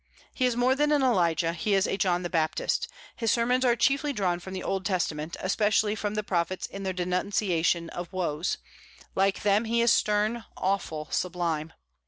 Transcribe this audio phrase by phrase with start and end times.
[0.33, 3.75] He is more than an Elijah, he is a John the Baptist His sermons are
[3.75, 8.57] chiefly drawn from the Old Testament, especially from the prophets in their denunciation of woes;
[9.13, 11.73] like them, he is stern, awful, sublime.